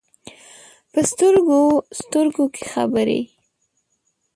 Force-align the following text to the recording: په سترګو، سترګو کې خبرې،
په 0.91 0.99
سترګو، 1.11 1.61
سترګو 2.01 2.45
کې 2.53 2.63
خبرې، 2.71 3.19